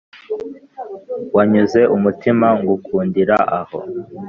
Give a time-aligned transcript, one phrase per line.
[1.35, 3.79] wanyuze umutima ngukundira aho